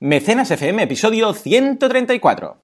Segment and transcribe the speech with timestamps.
[0.00, 2.62] Mecenas FM, episodio 134.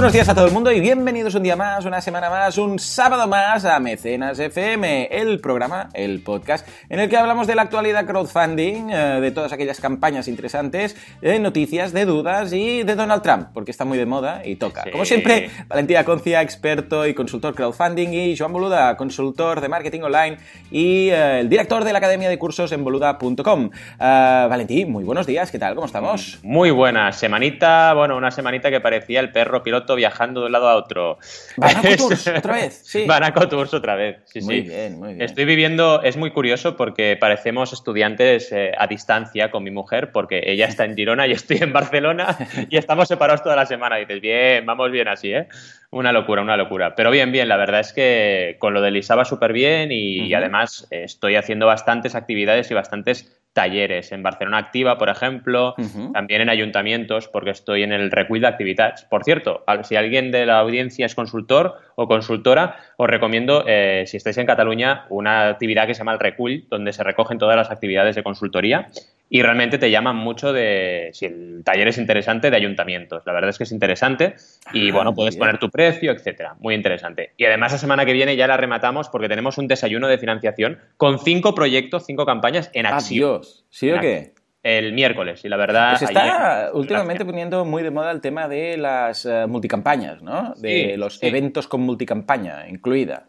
[0.00, 2.78] Buenos días a todo el mundo y bienvenidos un día más, una semana más, un
[2.78, 7.60] sábado más a Mecenas FM, el programa, el podcast en el que hablamos de la
[7.60, 13.20] actualidad crowdfunding, eh, de todas aquellas campañas interesantes, de noticias, de dudas y de Donald
[13.20, 14.84] Trump, porque está muy de moda y toca.
[14.84, 14.90] Sí.
[14.90, 20.38] Como siempre, Valentía Concia, experto y consultor crowdfunding, y Joan Boluda, consultor de marketing online
[20.70, 23.70] y eh, el director de la Academia de Cursos en boluda.com.
[24.00, 25.74] Eh, Valentí, muy buenos días, ¿qué tal?
[25.74, 26.38] ¿Cómo estamos?
[26.42, 30.68] Muy buena semanita, bueno, una semanita que parecía el perro piloto viajando de un lado
[30.68, 31.18] a otro.
[31.56, 33.04] Banaco Tours, otra vez, sí.
[33.06, 34.68] Banaco Tours otra vez, sí, Muy sí.
[34.68, 35.22] bien, muy bien.
[35.22, 40.42] Estoy viviendo, es muy curioso porque parecemos estudiantes eh, a distancia con mi mujer, porque
[40.44, 42.36] ella está en Girona y estoy en Barcelona
[42.68, 43.98] y estamos separados toda la semana.
[43.98, 45.48] Y dices, bien, vamos bien así, ¿eh?
[45.90, 46.94] Una locura, una locura.
[46.94, 50.32] Pero bien, bien, la verdad es que con lo de Lisa va súper bien y,
[50.34, 54.12] además eh, estoy haciendo bastantes actividades y bastantes talleres.
[54.12, 55.74] En Barcelona Activa, por ejemplo,
[56.12, 59.02] también en ayuntamientos, porque estoy en el recull de actividades.
[59.04, 64.16] Por cierto, si alguien de la audiencia es consultor o consultora, os recomiendo, eh, si
[64.16, 67.70] estáis en Cataluña, una actividad que se llama el recull, donde se recogen todas las
[67.70, 68.88] actividades de consultoría
[69.32, 73.22] y realmente te llaman mucho de, si el taller es interesante, de ayuntamientos.
[73.24, 74.34] La verdad es que es interesante
[74.72, 76.56] y Ah, bueno, puedes poner tu precio, etcétera.
[76.58, 77.30] Muy interesante.
[77.36, 80.80] Y además la semana que viene ya la rematamos porque tenemos un desayuno de financiación
[80.96, 83.24] con cinco proyectos, cinco campañas en acción.
[83.36, 83.64] Adiós.
[83.70, 84.32] ¿Sí o qué?
[84.62, 85.92] El miércoles, y la verdad.
[85.98, 90.52] Pues está ayer- últimamente poniendo muy de moda el tema de las eh, multicampañas, ¿no?
[90.58, 91.26] De Sí, los sí.
[91.28, 93.28] eventos con multicampaña incluida.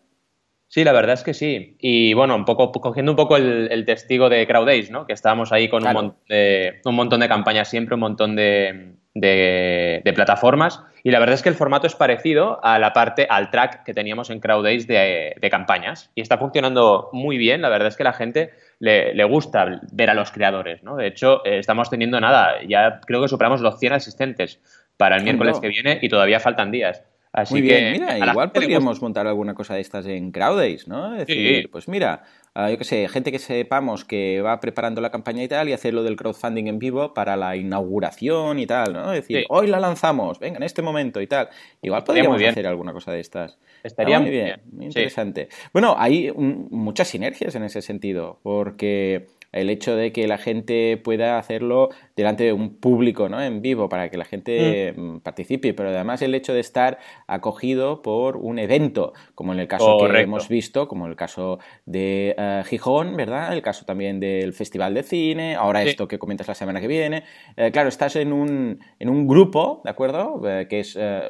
[0.74, 1.76] Sí, la verdad es que sí.
[1.80, 5.06] Y bueno, un poco cogiendo un poco el, el testigo de Crowdace, ¿no?
[5.06, 6.00] Que estábamos ahí con Claro.
[6.00, 10.82] un, mon- de- un montón de campañas siempre, un montón de, de- de plataformas.
[11.04, 13.94] Y la verdad es que el formato es parecido a la parte, al track que
[13.94, 16.10] teníamos en Crowdace de, de campañas.
[16.16, 17.62] Y está funcionando muy bien.
[17.62, 20.96] La verdad es que la gente le, le gusta ver a los creadores, ¿no?
[20.96, 24.62] De hecho, eh, estamos teniendo nada, ya creo que superamos los 100 asistentes
[24.96, 27.04] para el miércoles que viene y todavía faltan días.
[27.34, 31.14] Así Muy que bien, mira, igual podríamos montar alguna cosa de estas en Crowdace, ¿no?
[31.16, 32.24] Es decir, pues mira,
[32.56, 35.74] ah, yo qué sé, gente que sepamos que va preparando la campaña y tal y
[35.74, 39.14] hacer lo del crowdfunding en vivo para la inauguración y tal, ¿no?
[39.14, 39.46] Es decir, Sí.
[39.48, 41.48] hoy la lanzamos, venga, en este momento y tal.
[41.82, 42.52] Igual podríamos bien.
[42.52, 43.58] hacer alguna cosa de estas.
[43.82, 44.88] Estaría Ah, muy bien, bien, muy sí.
[44.88, 45.48] interesante.
[45.72, 51.38] Bueno, hay muchas sinergias en ese sentido, porque el hecho de que la gente pueda
[51.38, 53.42] hacerlo delante de un público, ¿no?
[53.42, 58.02] En vivo, para que la gente mm, participe, pero además el hecho de estar acogido
[58.02, 62.64] por un evento, como en el caso que hemos visto, como el caso de eh,
[62.66, 63.54] Gijón, ¿verdad?
[63.54, 65.90] El caso también del Festival de Cine, ahora Sí.
[65.90, 67.24] esto que comentas la semana que viene.
[67.58, 70.42] Eh, claro, estás en un, en un grupo, ¿de acuerdo?
[70.48, 71.22] Eh, que es, eh,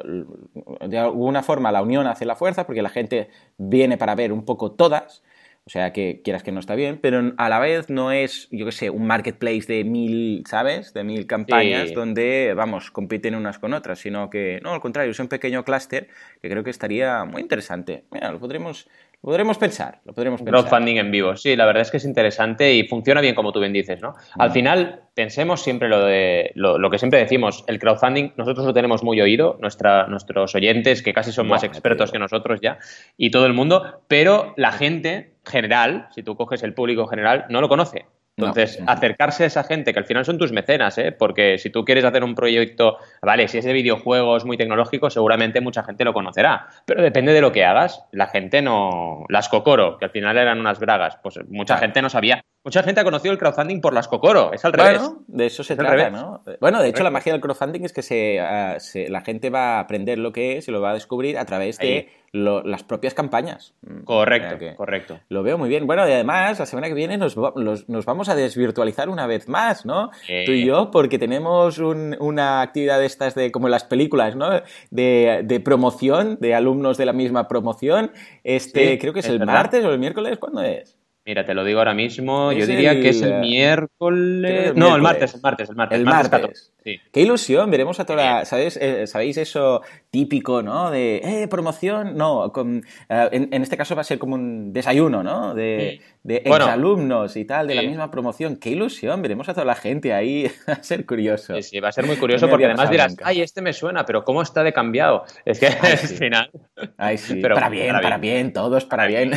[0.88, 4.46] de alguna forma, la unión hace la fuerza, porque la gente viene para ver un
[4.46, 5.24] poco todas.
[5.64, 8.66] O sea, que quieras que no está bien, pero a la vez no es, yo
[8.66, 10.92] qué sé, un marketplace de mil, ¿sabes?
[10.94, 11.94] De mil campañas Sí.
[11.94, 16.08] donde, vamos, compiten unas con otras, sino que, no, al contrario, es un pequeño clúster
[16.42, 18.06] que creo que estaría muy interesante.
[18.12, 18.88] Mira, lo podremos,
[19.22, 20.62] lo podremos pensar, lo podremos pensar.
[20.66, 23.60] Crowdfunding en vivo, sí, la verdad es que es interesante y funciona bien como tú
[23.60, 24.16] bien dices, ¿no?
[24.40, 24.54] Al Mm.
[24.54, 29.04] final, pensemos siempre lo de lo, lo que siempre decimos, el crowdfunding nosotros lo tenemos
[29.04, 32.80] muy oído, nuestra, nuestros oyentes que casi son más Buah, expertos que nosotros ya,
[33.16, 37.62] y todo el mundo, pero la gente general, si tú coges el público general, no
[37.62, 38.06] lo conoce.
[38.38, 38.48] No.
[38.48, 38.90] Entonces, Ujú.
[38.90, 41.12] acercarse a esa gente, que al final son tus mecenas, ¿eh?
[41.12, 45.60] porque si tú quieres hacer un proyecto, vale, si es de videojuegos muy tecnológico, seguramente
[45.60, 48.06] mucha gente lo conocerá, pero depende de lo que hagas.
[48.12, 49.26] La gente no.
[49.28, 51.82] Las Cocoro, que al final eran unas bragas, pues mucha Claro.
[51.82, 52.42] gente no sabía.
[52.64, 55.02] Mucha gente ha conocido el crowdfunding por las Cocoro, es al revés.
[55.28, 56.10] De eso se Es trata.
[56.12, 56.44] ¿no?
[56.60, 59.78] Bueno, de hecho, la magia del crowdfunding es que se, ah, se- la gente va
[59.78, 62.84] a aprender lo que es y lo va a descubrir a través de lo- las
[62.84, 63.74] propias campañas.
[63.82, 65.20] Mm, Correcto, o sea que correcto.
[65.30, 65.88] Lo veo muy bien.
[65.88, 69.26] Bueno, y además, la semana que viene nos, va- los- nos vamos a desvirtualizar una
[69.26, 70.12] vez más, ¿no?
[70.30, 70.44] Eh.
[70.46, 74.36] Tú y yo, porque tenemos un- una actividad de estas de, como en las películas,
[74.36, 74.50] ¿no?
[74.92, 78.12] De, de promoción, de alumnos de la misma promoción.
[78.44, 79.54] Este, Sí, creo que es, es el verdad.
[79.54, 80.96] martes o el miércoles, ¿cuándo es?
[81.24, 82.52] Mira, te lo digo ahora mismo.
[82.52, 84.72] Yo diría que es el, eh, miércoles.
[84.72, 86.00] el no, el martes, el martes, el martes.
[86.00, 86.72] El martes martes.
[86.74, 87.00] 14, sí.
[87.12, 88.46] Qué ilusión, veremos a toda la-.
[88.46, 88.78] ¿sabes?
[88.82, 90.90] Eh, ¿Sabéis eso típico, ¿no?
[90.90, 94.74] De, eh, promoción, no, con, eh, en, en este caso va a ser como un
[94.74, 95.54] desayuno, ¿no?
[95.54, 98.58] De, de exalumnos y tal, de la misma promoción.
[98.58, 99.22] ¡Qué ilusión!
[99.22, 100.52] Veremos a toda la gente ahí.
[100.70, 101.56] va a ser curioso.
[101.56, 104.24] Sí, sí, va a ser muy curioso porque además dirás, ay, este me suena, pero
[104.24, 105.26] ¿cómo está de cambiado?
[105.46, 106.52] Es que al final...
[106.98, 107.40] Ay, sí.
[107.42, 109.32] Pero, para bien, para bien, todos para, bien.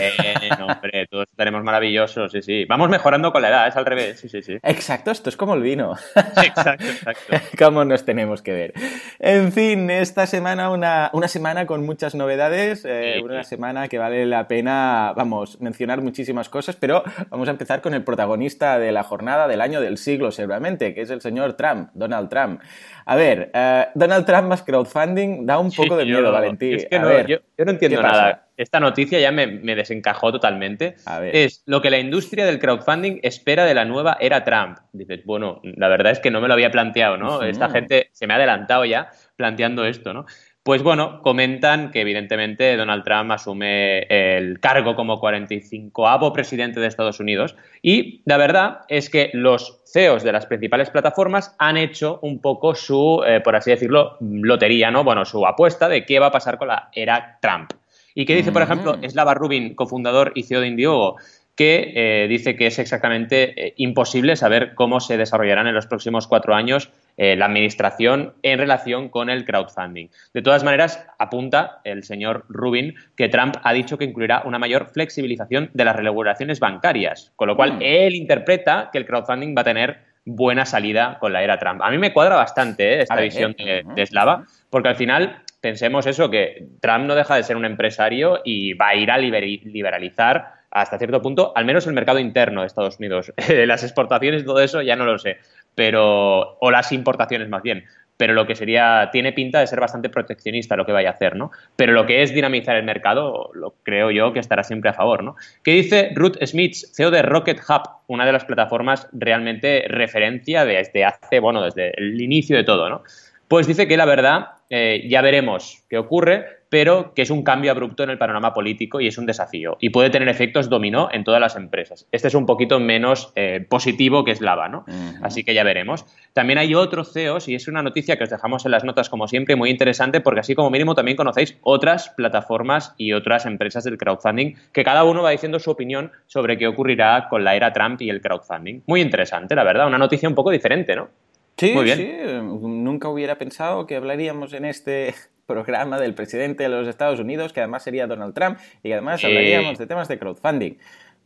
[0.60, 2.64] hombre, todos estaremos maravillosos, sí, sí.
[2.66, 4.58] Vamos mejorando con la edad, es al revés, sí, sí, sí.
[4.62, 5.94] Exacto, esto es como el vino.
[6.14, 7.36] exacto, exacto.
[7.58, 8.74] ¿Cómo nos tenemos que ver?
[9.18, 14.26] En fin, esta semana una, una semana con muchas novedades, eh, una semana que vale
[14.26, 19.02] la pena, vamos, mencionar muchísimas cosas, pero vamos a empezar con el protagonista de la
[19.02, 22.60] jornada del año del siglo, seguramente, que es el señor Trump, Donald Trump.
[23.06, 26.74] A ver, uh, Donald Trump más crowdfunding da un poco de miedo, Valentín.
[26.74, 28.48] Es que no, yo, no entiendo nada.
[28.56, 30.94] Esta noticia ya me, me desencajó totalmente.
[31.32, 34.78] Es lo que la industria del crowdfunding espera de la nueva era Trump.
[34.92, 37.42] Dices, bueno, la verdad es que no me lo había planteado, ¿no?
[37.42, 40.26] Esta gente se me ha adelantado ya planteando esto, ¿no?
[40.64, 47.20] Pues bueno, comentan que evidentemente Donald Trump asume el cargo como 45avo presidente de Estados
[47.20, 52.38] Unidos y la verdad es que los CEOs de las principales plataformas han hecho un
[52.40, 55.04] poco su, eh, por así decirlo, lotería, ¿no?
[55.04, 57.70] Bueno, su apuesta de qué va a pasar con la era Trump.
[58.14, 61.16] ¿Y qué dice, por ejemplo, Slava Rubin, cofundador y CEO de Indiegogo?
[61.56, 66.26] que eh, dice que es exactamente eh, imposible saber cómo se desarrollarán en los próximos
[66.26, 70.08] cuatro años eh, la administración en relación con el crowdfunding.
[70.32, 74.90] De todas maneras, apunta el señor Rubin que Trump ha dicho que incluirá una mayor
[74.92, 77.82] flexibilización de las regulaciones bancarias, con lo cual mm.
[77.82, 81.82] él interpreta que el crowdfunding va a tener buena salida con la era Trump.
[81.82, 86.30] A mí me cuadra bastante esta visión de, de Slava, porque al final pensemos eso,
[86.30, 90.98] que Trump no deja de ser un empresario y va a ir a liberalizar hasta
[90.98, 93.32] cierto punto, al menos el mercado interno de Estados Unidos.
[93.66, 95.38] las exportaciones y todo eso ya no lo sé,
[95.74, 97.84] pero o las importaciones más bien.
[98.16, 101.34] Pero lo que sería, tiene pinta de ser bastante proteccionista lo que vaya a hacer,
[101.34, 101.50] ¿no?
[101.74, 105.24] Pero lo que es dinamizar el mercado, lo creo yo que estará siempre a favor,
[105.24, 105.34] ¿no?
[105.64, 111.04] ¿Qué dice Ruth Smith, CEO de Rocket Hub, una de las plataformas realmente referencia desde
[111.04, 113.02] hace, bueno, desde el inicio de todo, ¿no?
[113.48, 117.70] Pues dice que la verdad, eh, ya veremos qué ocurre, pero que es un cambio
[117.70, 119.76] abrupto en el panorama político y es un desafío.
[119.78, 122.08] Y puede tener efectos dominó en todas las empresas.
[122.10, 124.84] Este es un poquito menos eh, positivo que es Lava, ¿no?
[125.22, 126.04] Así que ya veremos.
[126.32, 129.28] También hay otros CEOs, y es una noticia que os dejamos en las notas, como
[129.28, 133.96] siempre, muy interesante, porque así como mínimo también conocéis otras plataformas y otras empresas del
[133.96, 138.02] crowdfunding, que cada uno va diciendo su opinión sobre qué ocurrirá con la era Trump
[138.02, 138.80] y el crowdfunding.
[138.88, 139.86] Muy interesante, la verdad.
[139.86, 141.08] Una noticia un poco diferente, ¿no?
[141.56, 145.14] Sí, sí, nunca hubiera pensado que hablaríamos en este
[145.46, 149.24] programa del presidente de los Estados Unidos, que además sería Donald Trump, y que además
[149.24, 150.74] hablaríamos de temas de crowdfunding.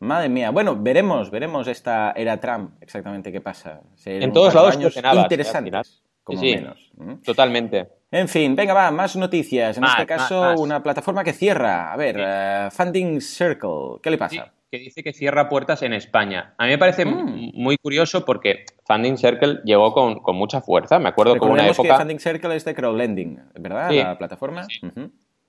[0.00, 3.80] Madre mía, bueno, veremos, veremos esta era Trump, exactamente qué pasa.
[4.04, 6.92] en todos lados años interesantes, como menos.
[7.24, 7.88] Totalmente.
[8.10, 9.76] En fin, venga, va, más noticias.
[9.76, 11.92] En este caso, una plataforma que cierra.
[11.92, 14.52] A ver, eh, Funding Circle, ¿qué le pasa?
[14.70, 16.54] que dice que cierra puertas en España.
[16.58, 17.52] A mí me parece mm.
[17.54, 20.98] muy curioso porque Funding Circle llegó con, mucha fuerza.
[20.98, 21.88] Me acuerdo con una época.
[21.88, 23.90] que Funding Circle es de crowdlending, ¿verdad?
[23.90, 24.66] La plataforma.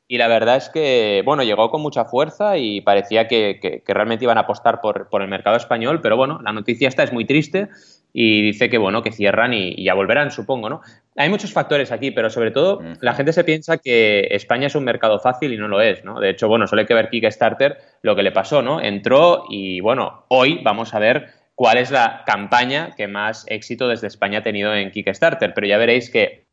[0.07, 4.37] Y la verdad es que, bueno, llegó con mucha fuerza y parecía que, realmente iban
[4.37, 7.69] a apostar por, por, el mercado español, pero bueno, la noticia esta es muy triste
[8.13, 10.81] y dice que bueno, que cierran y, ya volverán, supongo, ¿no?
[11.15, 14.83] Hay muchos factores aquí, pero sobre todo la gente se piensa que España es un
[14.83, 16.19] mercado fácil y no lo es, ¿no?
[16.19, 18.81] De hecho, bueno, solo hay que ver Kickstarter lo que le pasó, ¿no?
[18.81, 24.07] Entró y bueno, hoy vamos a ver cuál es la campaña que más éxito desde
[24.07, 26.45] España ha tenido en Kickstarter, pero ya veréis que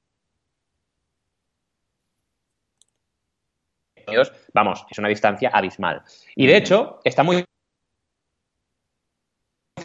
[4.52, 6.02] vamos, es una distancia abismal.
[6.34, 7.44] Y de hecho, está muy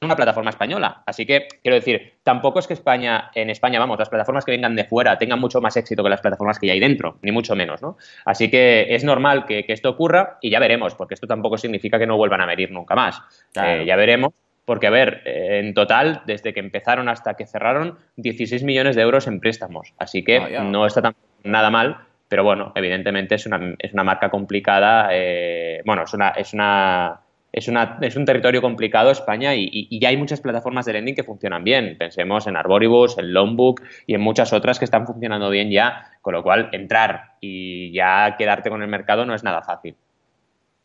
[0.01, 1.03] una plataforma española.
[1.05, 4.75] Así que, quiero decir, tampoco es que España, en España, vamos, las plataformas que vengan
[4.75, 7.55] de fuera tengan mucho más éxito que las plataformas que ya hay dentro, ni mucho
[7.55, 7.97] menos, ¿no?
[8.25, 12.07] Así que es normal que, esto ocurra y ya veremos, porque esto tampoco significa que
[12.07, 13.21] no vuelvan a venir nunca más.
[13.55, 14.33] Eh, ya veremos.
[14.65, 19.01] Porque, a ver, eh, en total, desde que empezaron hasta que cerraron, 16 millones de
[19.01, 19.93] euros en préstamos.
[19.97, 24.03] Así que ah, no está tan, nada mal, pero bueno, evidentemente es una, es una
[24.03, 25.09] marca complicada.
[25.11, 27.19] Eh, bueno, es una, es una
[27.53, 31.23] es, una, es un territorio complicado España y, ya hay muchas plataformas de lending que
[31.23, 31.97] funcionan bien.
[31.97, 36.33] Pensemos en Arboribus, en Loanbook y en muchas otras que están funcionando bien ya, con
[36.33, 39.95] lo cual entrar y ya quedarte con el mercado no es nada fácil.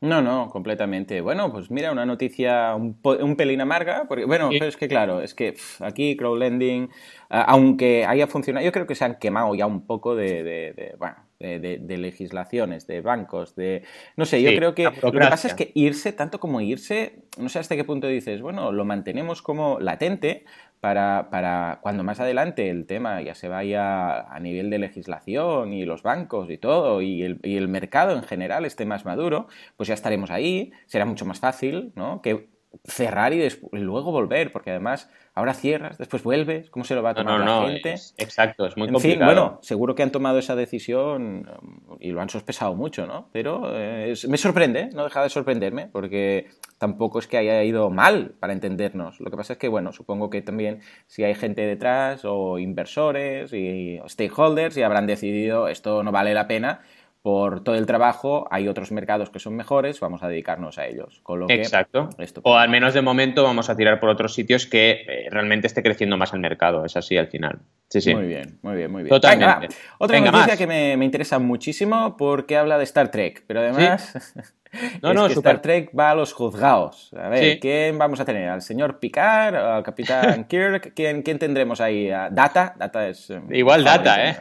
[0.00, 1.22] No, no, completamente.
[1.22, 3.00] Bueno, pues mira, una noticia un,
[3.36, 6.90] pelín amarga, porque bueno, pero es que claro, es que aquí crowdlending,
[7.30, 11.98] aunque haya funcionado, yo creo que se han quemado ya un poco de, bueno, de,
[11.98, 13.82] legislaciones, de bancos, de...
[14.16, 17.48] No sé, yo creo que lo que pasa es que irse, tanto como irse, no
[17.48, 20.44] sé hasta qué punto dices, bueno, lo mantenemos como latente,
[20.80, 25.84] para, para, cuando más adelante el tema ya se vaya a nivel de legislación y
[25.84, 29.88] los bancos y todo, y el, y el mercado en general esté más maduro, pues
[29.88, 32.20] ya estaremos ahí, será mucho más fácil, ¿no?
[32.22, 32.48] Que
[32.84, 37.14] cerrar y, luego volver, porque además ahora cierras, después vuelves, ¿cómo se lo va a
[37.14, 37.94] tomar la gente?
[38.16, 39.30] exacto, es muy en complicado.
[39.30, 43.28] Fin, bueno, seguro que han tomado esa decisión um, y lo han sospechado mucho, ¿no?
[43.32, 48.34] Pero eh, me sorprende, no deja de sorprenderme, porque tampoco es que haya ido mal
[48.40, 49.20] para entendernos.
[49.20, 53.52] Lo que pasa es que, bueno, supongo que también si hay gente detrás o inversores
[53.52, 56.80] y stakeholders y habrán decidido esto no vale la pena
[57.26, 61.18] por todo el trabajo, hay otros mercados que son mejores, vamos a dedicarnos a ellos.
[61.24, 62.08] Con lo Exacto.
[62.44, 65.82] o al menos de momento vamos a tirar por otros sitios que eh, realmente esté
[65.82, 67.58] creciendo más el mercado, es así al final.
[67.88, 68.14] Sí, sí.
[68.14, 69.10] Muy bien, muy bien, muy bien.
[69.10, 69.74] Totalmente.
[69.98, 74.32] Otra noticia que me, interesa muchísimo porque habla de Star Trek, pero además...
[75.00, 77.10] No, no, Star Trek va a los juzgados.
[77.14, 78.50] A ver, ¿quién vamos a tener?
[78.50, 79.54] ¿Al señor Picard?
[79.54, 80.92] ¿Al capitán Kirk?
[80.94, 82.08] ¿Quién, ¿Quién, tendremos ahí?
[82.08, 82.74] ¿Data?
[82.76, 83.30] Data es...
[83.30, 84.36] Eh, Igual Data, ¿eh?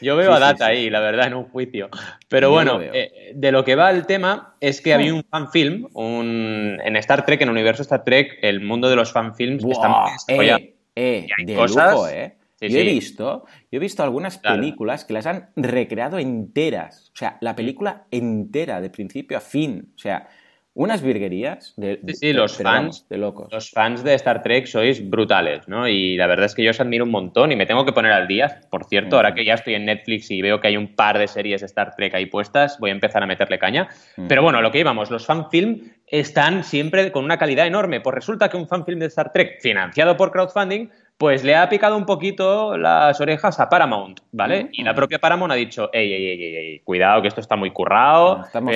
[0.00, 1.88] Yo veo a Data ahí, la verdad, en un juicio.
[2.28, 6.78] Pero bueno, eh, de lo que va el tema es que había un fanfilm un,
[6.82, 10.12] en Star Trek, en el universo Star Trek, el mundo de los fanfilms está muy
[10.12, 10.60] desarrollado.
[10.60, 12.36] Eh, eh, de Lujo, ¿eh?
[12.60, 17.10] yo, he visto, yo he visto algunas películas que las han recreado enteras.
[17.14, 19.92] O sea, la película entera, de principio a fin.
[19.94, 20.28] O sea,
[20.74, 23.52] unas virguerías de, sí, los fans de locos.
[23.52, 25.88] Los fans de Star Trek sois brutales, ¿no?
[25.88, 28.12] Y la verdad es que yo os admiro un montón y me tengo que poner
[28.12, 28.60] al día.
[28.70, 31.26] Por cierto, ahora que ya estoy en Netflix y veo que hay un par de
[31.26, 33.88] series de Star Trek ahí puestas, voy a empezar a meterle caña.
[34.28, 38.00] Pero bueno, lo que íbamos, los fanfilm están siempre con una calidad enorme.
[38.00, 40.88] Pues resulta que un fanfilm de Star Trek financiado por crowdfunding
[41.20, 44.70] pues le ha picado un poquito las orejas a Paramount, ¿vale?
[44.72, 47.72] Y la propia Paramount ha dicho, ey, ey, ey, ey, cuidado que esto está muy
[47.72, 48.42] currado.
[48.46, 48.74] estamos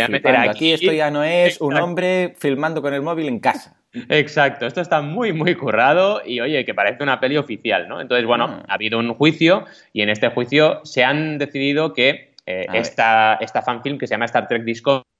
[0.51, 0.75] aquí.
[0.75, 3.79] Esto ya no es un hombre filmando con el móvil en casa.
[4.11, 7.99] Exacto, esto está muy, muy currado y oye, que parece una peli oficial, ¿no?
[7.99, 8.65] Entonces, bueno, ah.
[8.69, 13.63] ha habido un juicio y en este juicio se han decidido que eh, esta, esta
[13.63, 15.14] fanfilm que se llama Star Trek Discovery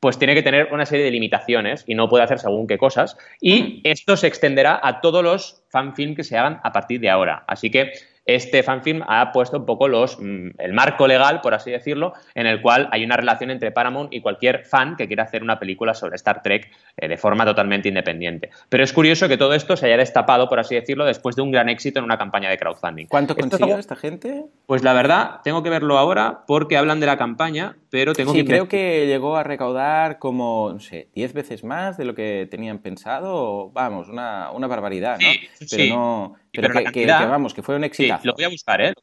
[0.00, 3.16] pues tiene que tener una serie de limitaciones y no puede hacer según qué cosas.
[3.40, 3.80] Y mm.
[3.84, 7.44] esto se extenderá a todos los fanfilms que se hagan a partir de ahora.
[7.46, 7.92] Así que
[8.34, 12.46] este fanfilm ha puesto un poco los, mm, el marco legal, por así decirlo, en
[12.46, 15.94] el cual hay una relación entre Paramount y cualquier fan que quiera hacer una película
[15.94, 18.50] sobre Star Trek eh, de forma totalmente independiente.
[18.68, 21.50] Pero es curioso que todo esto se haya destapado, por así decirlo, después de un
[21.50, 23.06] gran éxito en una campaña de crowdfunding.
[23.06, 24.44] ¿Cuánto consiguió esta gente?
[24.66, 28.44] Pues la verdad, tengo que verlo ahora porque hablan de la campaña, pero tengo sí,
[28.44, 32.78] creo que llegó a recaudar como, no sé, 10 veces más de lo que tenían
[32.78, 33.70] pensado.
[33.72, 35.28] Vamos, una, barbaridad, ¿no?
[35.58, 38.18] Sí, pero no pero, que, vamos, que fue un éxito.
[38.20, 38.94] Sí, lo voy a buscar, ¿eh?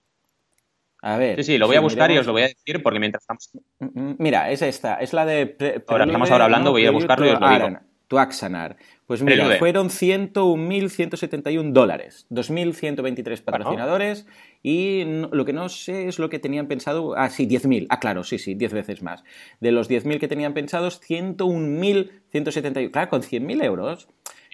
[1.02, 1.38] A ver.
[1.38, 3.50] Sí, sí, lo voy a buscar y os lo voy a decir porque mientras estamos.
[3.80, 5.84] Mm, mm, mira, es esta, es la de.
[5.88, 7.80] ahora estamos ahora hablando, voy a buscarlo y os lo digo.
[8.08, 8.78] Tuaxanar.
[9.06, 14.28] Pues mira, fueron 101.171 dólares, 2.123 patrocinadores
[14.64, 17.16] y lo que no sé es lo que tenían pensado.
[17.18, 17.88] Ah, sí, 10.000.
[17.90, 19.24] Ah, claro, sí, sí, 10 veces más.
[19.60, 22.92] De los 10.000 que tenían pensados, 101.171.
[22.92, 24.08] Claro, con 100.000 euros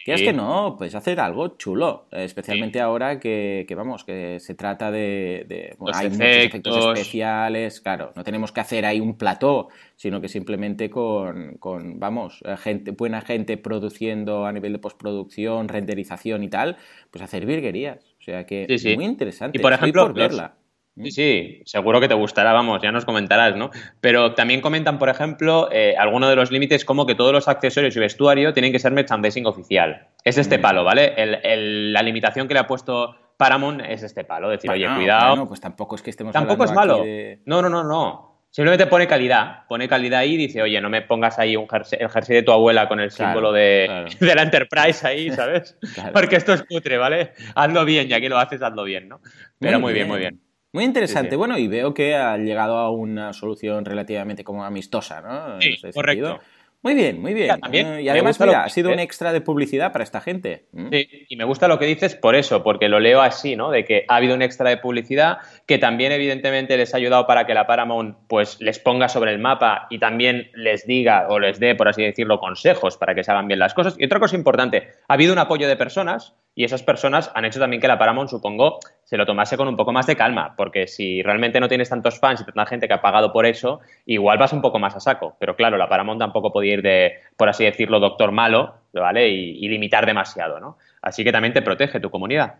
[0.05, 5.75] es que no, pues hacer algo chulo, especialmente ahora que, vamos, que se trata de,
[5.93, 10.89] hay muchos efectos especiales, claro, no tenemos que hacer ahí un plató, sino que simplemente
[10.89, 11.59] con,
[11.99, 16.77] vamos, eh, gente, buena gente produciendo a nivel de postproducción, renderización y tal,
[17.09, 18.15] pues hacer virguerías.
[18.19, 19.57] O sea que muy interesante.
[19.57, 20.55] Y por ejemplo, verla.
[20.95, 23.71] Sí, sí, seguro que te gustará, vamos, ya nos comentarás, ¿no?
[23.99, 27.95] Pero también comentan, por ejemplo, eh, algunos de los límites como que todos los accesorios
[27.95, 30.09] y vestuario tienen que ser merchandising oficial.
[30.23, 31.13] Es este palo, ¿vale?
[31.43, 35.35] la limitación que le ha puesto Paramount es este palo, decir, oye, cuidado.
[35.35, 37.03] No, pues tampoco es que estemos Tampoco es malo.
[37.45, 38.33] No, no, no, no.
[38.51, 42.09] Simplemente pone calidad, pone calidad ahí y dice, oye, no me pongas ahí un el
[42.09, 45.75] jersey de tu abuela con el símbolo de, de, la Enterprise ahí, ¿sabes?
[46.13, 47.33] Porque esto es putre, ¿vale?
[47.55, 49.21] Hazlo bien, ya que lo haces, hazlo bien, ¿no?
[49.57, 50.39] Pero muy bien, muy bien.
[50.73, 51.35] Muy interesante.
[51.35, 55.61] Bueno, y veo que ha llegado a una solución relativamente como amistosa, ¿no?
[55.61, 56.41] Sí, correcto.
[56.83, 57.61] Muy bien, muy bien.
[57.71, 60.65] Eh, y además, mira, ha sido un extra de publicidad para esta gente.
[60.73, 60.89] ¿Mm?
[60.91, 63.71] Sí, y me gusta lo que dices por eso, porque lo leo así, ¿no?
[63.71, 67.45] De que ha habido un extra de publicidad que también evidentemente les ha ayudado para
[67.45, 71.57] que la Paramount pues les ponga sobre el mapa y también les diga o les
[71.57, 73.95] dé, por así decirlo, consejos para que se hagan bien las cosas.
[73.97, 77.59] Y otra cosa importante, ha habido un apoyo de personas y esas personas han hecho
[77.59, 80.87] también que la Paramount, supongo, se lo tomase con un poco más de calma, porque
[80.87, 84.37] si realmente no tienes tantos fans y tanta gente que ha pagado por eso, igual
[84.37, 85.35] vas un poco más a saco.
[85.39, 89.29] Pero claro, la Paramount tampoco podía ir de, por así decirlo, doctor malo, ¿vale?
[89.29, 90.77] Y, y limitar demasiado, ¿no?
[91.01, 92.55] Así que también te protege tu comunidad.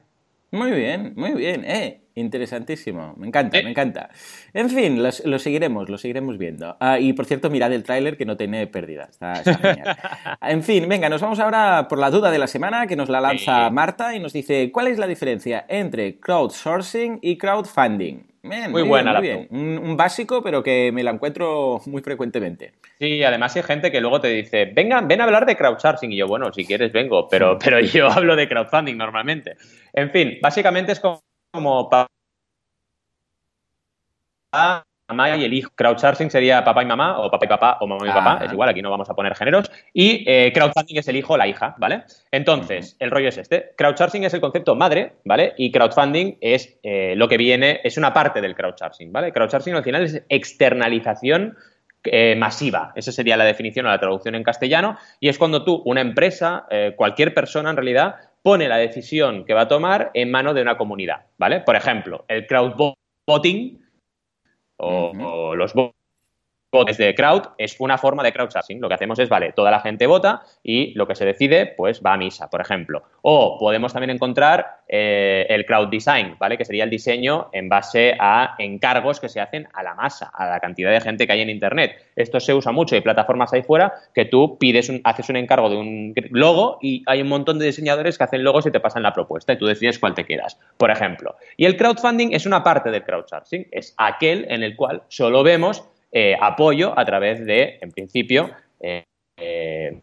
[0.53, 4.11] Muy bien, muy bien, eh, interesantísimo, me encanta, me encanta.
[4.53, 6.77] En fin, lo, seguiremos, lo seguiremos viendo.
[6.79, 9.97] Ah, y por cierto, mirad el tráiler que no tiene pérdida, está, genial.
[10.43, 13.19] en fin, venga, nos vamos ahora por la duda de la semana que nos la
[13.19, 18.32] lanza Marta y nos dice, ¿cuál es la diferencia entre crowdsourcing y crowdfunding?
[18.43, 19.47] Muy, buena la bien.
[19.51, 22.73] Un, básico, pero que me la encuentro muy frecuentemente.
[22.99, 26.11] Sí, además hay gente que luego te dice, vengan, ven a hablar de crowdsourcing.
[26.11, 29.55] Y yo, bueno, si quieres vengo, pero, pero yo hablo de crowdfunding normalmente.
[29.93, 32.07] En fin, básicamente es como para
[35.07, 35.71] mamá y el hijo.
[35.75, 38.69] Crowdsourcing sería papá y mamá, o papá y papá, o mamá y papá, es igual,
[38.69, 39.69] aquí no vamos a poner géneros.
[39.93, 42.03] Y eh, crowdfunding es el hijo o la hija, ¿vale?
[42.31, 43.71] Entonces, el rollo es este.
[43.77, 45.53] Crowdsourcing es el concepto madre, ¿vale?
[45.57, 49.31] Y crowdfunding es eh, lo que viene, es una parte del crowdsourcing, ¿vale?
[49.31, 51.57] Crowdsourcing al final es externalización
[52.05, 52.91] eh, masiva.
[52.95, 54.97] Esa sería la definición o la traducción en castellano.
[55.19, 59.61] Y es cuando tú, una empresa, cualquier persona en realidad, pone la decisión que va
[59.61, 61.61] a tomar en mano de una comunidad, ¿vale?
[61.61, 63.82] Por ejemplo, el crowdvoting
[64.85, 65.73] o, los
[66.77, 68.81] votos de crowd es una forma de crowdsourcing.
[68.81, 72.01] Lo que hacemos es, vale, toda la gente vota y lo que se decide, pues
[72.05, 73.03] va a misa, por ejemplo.
[73.21, 76.57] O podemos también encontrar eh, el crowd design, ¿vale?
[76.57, 80.47] Que sería el diseño en base a encargos que se hacen a la masa, a
[80.47, 81.95] la cantidad de gente que hay en Internet.
[82.15, 85.77] Esto se usa mucho, hay plataformas ahí fuera que tú pides haces un encargo de
[85.77, 89.13] un logo y hay un montón de diseñadores que hacen logos y te pasan la
[89.13, 91.35] propuesta y tú decides cuál te quedas, por ejemplo.
[91.57, 95.83] Y el crowdfunding es una parte del crowdsourcing, es aquel en el cual solo vemos
[96.15, 99.03] eh, apoyo a través de, en principio, eh,
[99.35, 99.99] eh,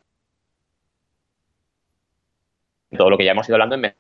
[2.96, 3.94] todo lo que ya hemos ido hablando en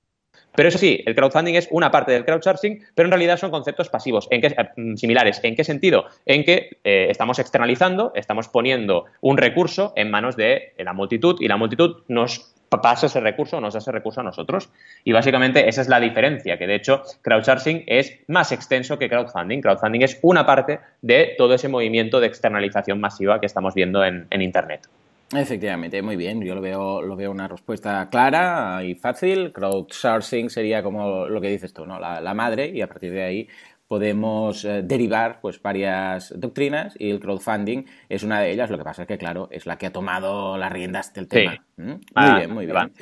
[0.52, 3.88] pero eso sí, el crowdfunding es una parte del crowdsourcing, pero en realidad son conceptos
[3.88, 4.52] pasivos, ¿en qué,
[4.96, 5.38] similares.
[5.44, 6.06] ¿En qué sentido?
[6.26, 11.56] En que estamos externalizando, estamos poniendo un recurso en manos de la multitud y la
[11.56, 14.70] multitud nos pasa ese recurso nos da ese recurso a nosotros.
[15.04, 19.60] Y básicamente esa es la diferencia, que de hecho crowdsourcing es más extenso que crowdfunding.
[19.60, 24.28] Crowdfunding es una parte de todo ese movimiento de externalización masiva que estamos viendo en,
[24.40, 24.88] Internet.
[25.32, 26.42] Efectivamente, muy bien.
[26.42, 29.52] Yo lo veo, lo veo una respuesta clara y fácil.
[29.52, 32.00] Crowdsourcing sería como lo que dices tú, ¿no?
[32.00, 33.48] La, la madre, y a partir de ahí
[33.90, 38.70] podemos eh, derivar pues varias doctrinas y el crowdfunding es una de ellas.
[38.70, 41.56] Lo que pasa es que, claro, es la que ha tomado las riendas del tema.
[41.76, 41.88] ¿Mm?
[41.88, 42.92] Muy ah, bien, muy bien.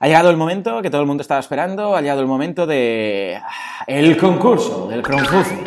[0.00, 3.38] Ha llegado el momento que todo el mundo estaba esperando, ha llegado el momento de
[3.86, 5.66] el concurso del crowdfunding.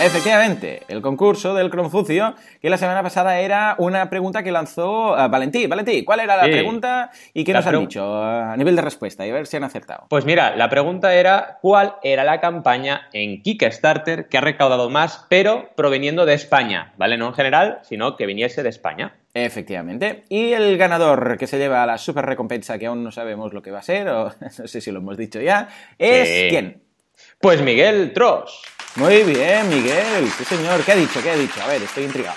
[0.00, 5.28] Efectivamente, el concurso del Cronfucio, que la semana pasada era una pregunta que lanzó uh,
[5.28, 5.66] Valentí.
[5.66, 9.26] Valentí, ¿cuál era la pregunta y qué nos han dicho a nivel de respuesta?
[9.26, 10.06] Y a ver si han acertado.
[10.08, 15.26] Pues mira, la pregunta era ¿cuál era la campaña en Kickstarter que ha recaudado más,
[15.28, 16.94] pero proveniendo de España?
[16.96, 17.18] ¿Vale?
[17.18, 19.16] No en general, sino que viniese de España.
[19.34, 20.24] Efectivamente.
[20.30, 23.70] Y el ganador que se lleva la super recompensa, que aún no sabemos lo que
[23.70, 26.89] va a ser, o no sé si lo hemos dicho ya, es ¿quién?
[27.38, 28.62] Pues Miguel Tros.
[28.96, 30.26] Muy bien, Miguel.
[30.36, 30.84] Sí, señor.
[30.84, 31.22] ¿Qué ha dicho?
[31.22, 31.62] ¿Qué ha dicho?
[31.62, 32.36] A ver, estoy intrigado.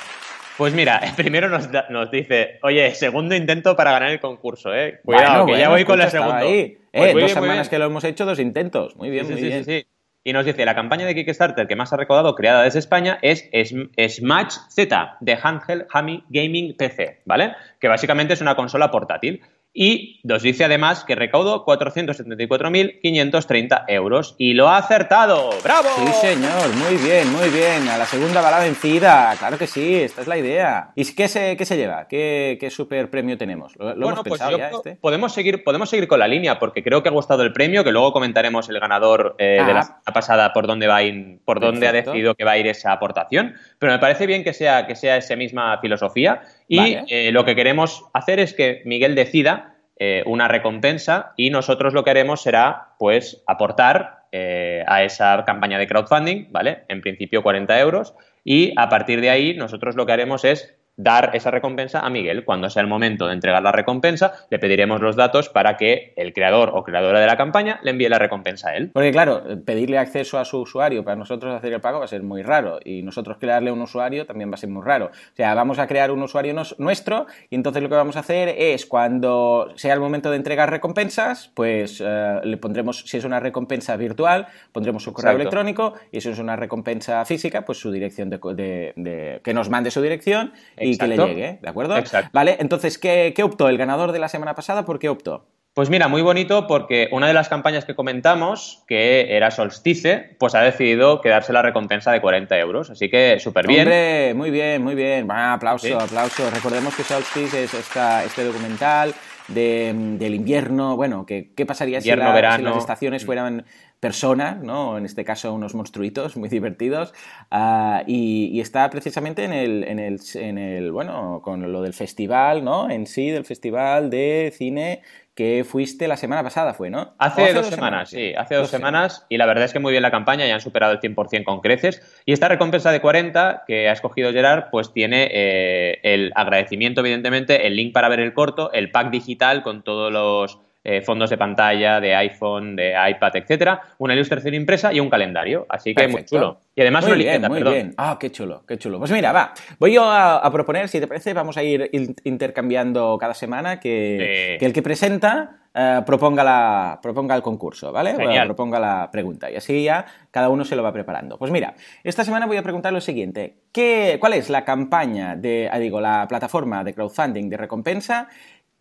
[0.57, 4.99] Pues mira, primero nos, dice, oye, segundo intento para ganar el concurso, ¿eh?
[5.03, 6.41] Cuidado, que ya voy con la segunda.
[6.41, 8.95] Pues eh, dos semanas que lo hemos hecho, dos intentos.
[8.95, 9.63] Muy bien, muy bien.
[9.63, 9.87] Sí, sí.
[10.25, 13.49] Y nos dice, la campaña de Kickstarter que más ha recaudado creada desde España es
[13.51, 17.55] Smash Z, de Handheld Hami Gaming PC, ¿vale?
[17.79, 19.41] Que básicamente es una consola portátil.
[19.75, 25.49] Y nos dice además que recaudó 474.530 euros y lo ha acertado.
[25.63, 25.89] ¡Bravo!
[25.97, 27.89] Sí, señor, muy bien, muy bien.
[27.89, 29.35] A la segunda bala vencida.
[29.39, 30.91] Claro que sí, esta es la idea.
[30.95, 32.07] ¿Y qué se, qué se lleva?
[32.07, 33.75] ¿Qué, ¿Qué, super premio tenemos?
[33.77, 34.95] ¿Lo, hemos pues pensado ya este?
[34.97, 37.91] Podemos seguir, podemos seguir con la línea porque creo que ha gustado el premio, que
[37.91, 39.83] luego comentaremos el ganador eh, de la ah.
[39.83, 40.99] semana pasada por dónde, va
[41.45, 43.55] por dónde ha decidido que va a ir esa aportación.
[43.79, 47.55] Pero me parece bien que sea, que sea esa misma filosofía y eh, lo que
[47.55, 52.95] queremos hacer es que Miguel decida eh, una recompensa y nosotros lo que haremos será
[52.97, 56.83] pues aportar eh, a esa campaña de crowdfunding, ¿vale?
[56.87, 61.31] En principio 40 euros y a partir de ahí nosotros lo que haremos es dar
[61.33, 62.45] esa recompensa a Miguel.
[62.45, 66.33] Cuando sea el momento de entregar la recompensa, le pediremos los datos para que el
[66.33, 68.91] creador o creadora de la campaña le envíe la recompensa a él.
[68.93, 72.23] Porque claro, pedirle acceso a su usuario para nosotros hacer el pago va a ser
[72.23, 75.07] muy raro y nosotros crearle un usuario también va a ser muy raro.
[75.07, 78.49] O sea, vamos a crear un usuario nuestro y entonces lo que vamos a hacer
[78.57, 83.39] es cuando sea el momento de entregar recompensas, pues eh, le pondremos, si es una
[83.39, 88.29] recompensa virtual, pondremos su correo electrónico y si es una recompensa física, pues su dirección
[88.29, 90.53] de, que nos mande su dirección
[90.83, 91.97] y que le llegue, ¿de acuerdo?
[91.97, 92.29] Exacto.
[92.33, 94.85] Vale, entonces, ¿qué, optó el ganador de la semana pasada?
[94.85, 95.45] ¿Por qué optó?
[95.73, 100.53] Pues mira, muy bonito porque una de las campañas que comentamos, que era Solstice, pues
[100.53, 102.91] ha decidido quedarse la recompensa de 40 euros.
[102.91, 103.81] Así que súper bien.
[103.81, 105.31] Hombre, muy bien, muy bien.
[105.31, 106.49] aplauso, aplauso.
[106.51, 109.15] Recordemos que Solstice es este documental
[109.47, 110.95] del invierno.
[110.95, 113.25] Bueno, que, ¿qué pasaría si, las estaciones mm.
[113.25, 113.65] fueran
[114.03, 114.97] personas, ¿no?
[114.97, 117.13] En este caso unos monstruitos muy divertidos.
[117.49, 122.65] Ah, y, está precisamente en el, en, el, en el, bueno, con lo del festival,
[122.65, 122.89] ¿no?
[122.89, 125.03] En sí, del festival de cine
[125.35, 127.13] que fuiste la semana pasada, fue, ¿no?
[127.17, 130.11] Hace, dos, semanas, sí, hace dos, semanas, y la verdad es que muy bien la
[130.11, 133.93] campaña, ya han superado el 100% con creces, y esta recompensa de 40 que ha
[133.93, 138.91] escogido Gerard, pues tiene eh, el agradecimiento, evidentemente, el link para ver el corto, el
[138.91, 144.13] pack digital con todos los eh, fondos de pantalla, de iPhone, de iPad, etcétera, una
[144.13, 145.65] ilustración impresa y un calendario.
[145.69, 146.59] Así que muy chulo.
[146.75, 147.93] Y además muy bien, muy bien.
[147.97, 148.99] Ah, qué chulo, qué chulo.
[148.99, 149.53] Pues mira, va.
[149.79, 151.89] Voy yo a, proponer, si te parece, vamos a ir
[152.23, 158.13] intercambiando cada semana que, el que presenta eh, proponga, la, proponga el concurso, ¿vale?
[158.45, 159.49] proponga la pregunta.
[159.49, 161.37] Y así ya cada uno se lo va preparando.
[161.37, 163.55] Pues mira, esta semana voy a preguntar lo siguiente.
[163.71, 168.27] ¿Qué, ¿Cuál es la campaña de, ah, digo, la plataforma de crowdfunding de recompensa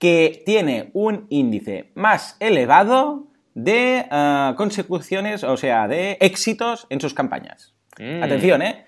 [0.03, 7.15] que tiene un índice más elevado de uh, consecuciones, o sea, de éxitos en sus
[7.15, 7.77] campañas.
[8.01, 8.21] Mm.
[8.25, 8.85] Atención, ¿eh?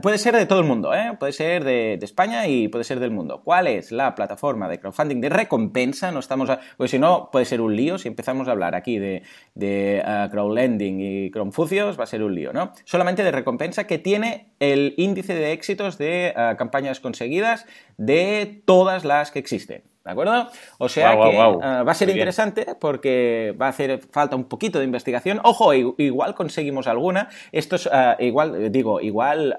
[0.00, 1.16] puede ser de todo el mundo, ¿eh?
[1.18, 3.42] puede ser de, España y puede ser del mundo.
[3.42, 6.12] ¿Cuál es la plataforma de crowdfunding de recompensa?
[6.12, 7.98] No estamos, porque si no puede ser un lío.
[7.98, 9.24] Si empezamos a hablar aquí de,
[9.56, 12.70] de uh, crowdlending y crowdfucios, va a ser un lío, ¿no?
[12.84, 19.04] Solamente de recompensa que tiene el índice de éxitos de uh, campañas conseguidas de todas
[19.04, 19.82] las que existen.
[20.04, 20.48] ¿De acuerdo?
[20.76, 24.78] O sea que eh, va a ser interesante porque va a hacer falta un poquito
[24.78, 25.40] de investigación.
[25.44, 27.30] Ojo, igual conseguimos alguna.
[27.52, 29.56] Esto es, eh, igual, digo, igual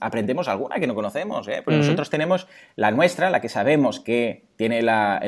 [0.00, 1.60] aprendemos alguna que no conocemos, ¿eh?
[1.62, 5.20] Porque nosotros tenemos la nuestra, la que sabemos que tiene la,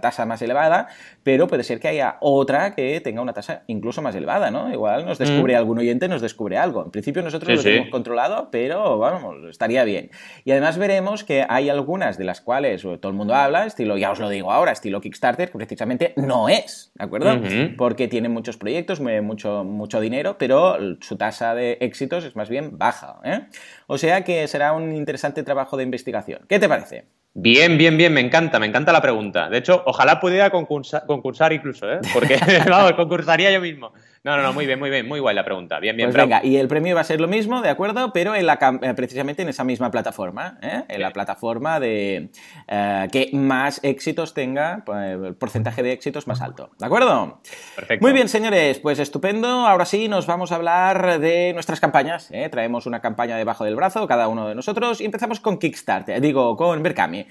[0.00, 0.88] tasa más elevada,
[1.22, 4.72] pero puede ser que haya otra que tenga una tasa incluso más elevada, ¿no?
[4.72, 6.84] Igual nos descubre algún oyente, nos descubre algo.
[6.84, 10.10] En principio nosotros lo tenemos controlado, pero vamos, estaría bien.
[10.44, 14.10] Y además veremos que hay algunas de las cuales todo el mundo habla, estilo, ya
[14.10, 17.40] os lo digo ahora, estilo Kickstarter, que precisamente no es, ¿de acuerdo?
[17.76, 22.78] Porque tiene muchos proyectos, mucho, mucho dinero, pero su tasa de éxitos es más bien
[22.78, 23.46] baja, ¿eh?
[23.86, 26.40] O sea que será un interesante trabajo de investigación.
[26.48, 27.04] ¿Qué te parece?
[27.36, 29.50] Bien, bien, bien, me encanta, me encanta la pregunta.
[29.50, 31.98] De hecho, ojalá pudiera concursar, concursar incluso, ¿eh?
[32.12, 32.38] Porque,
[32.70, 33.92] vamos, concursaría yo mismo.
[34.24, 35.78] No, no, no, muy bien, muy bien, muy guay la pregunta.
[35.80, 36.08] Bien, bien.
[36.08, 38.10] Pues venga, y el premio va a ser lo mismo, ¿de acuerdo?
[38.14, 40.82] Pero en la, eh, precisamente en esa misma plataforma, ¿eh?
[40.88, 42.30] En la plataforma de
[42.66, 47.42] eh, que más éxitos tenga, pues, el porcentaje de éxitos más alto, ¿de acuerdo?
[47.76, 48.02] Perfecto.
[48.02, 49.46] Muy bien, señores, pues estupendo.
[49.46, 52.30] Ahora sí, nos vamos a hablar de nuestras campañas.
[52.30, 52.48] ¿eh?
[52.48, 56.56] Traemos una campaña debajo del brazo, cada uno de nosotros, y empezamos con Kickstarter, digo,
[56.56, 57.26] con Berkami.